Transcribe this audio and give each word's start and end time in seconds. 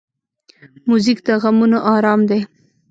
موزیک 0.87 1.19
د 1.27 1.27
غمونو 1.41 1.77
آرام 1.95 2.21
دی. 2.29 2.39